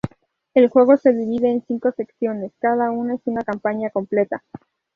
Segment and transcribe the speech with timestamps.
[0.55, 4.43] El juego se divide en cinco secciones, cada una es una campaña completa.